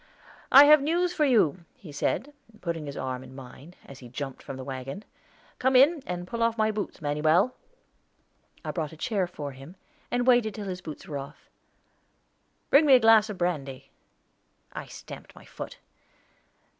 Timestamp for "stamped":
14.87-15.35